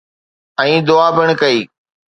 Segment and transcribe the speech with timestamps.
[0.63, 1.59] ۽ دعا پڻ ڪئي